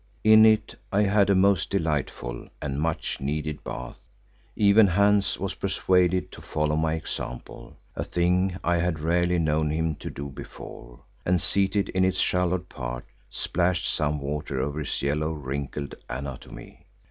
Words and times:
In 0.23 0.47
it 0.47 0.73
I 0.91 1.03
had 1.03 1.29
a 1.29 1.35
most 1.35 1.69
delightful 1.69 2.47
and 2.59 2.81
much 2.81 3.19
needed 3.21 3.63
bath. 3.63 3.99
Even 4.55 4.87
Hans 4.87 5.39
was 5.39 5.53
persuaded 5.53 6.31
to 6.31 6.41
follow 6.41 6.75
my 6.75 6.93
example—a 6.95 8.03
thing 8.05 8.57
I 8.63 8.77
had 8.77 8.99
rarely 8.99 9.37
known 9.37 9.69
him 9.69 9.93
to 9.97 10.09
do 10.09 10.29
before—and 10.29 11.39
seated 11.39 11.89
in 11.89 12.03
its 12.03 12.17
shallowest 12.17 12.67
part, 12.67 13.05
splashed 13.29 13.85
some 13.93 14.19
water 14.19 14.59
over 14.59 14.79
his 14.79 15.03
yellow, 15.03 15.33
wrinkled 15.33 15.93
anatomy. 16.09 16.87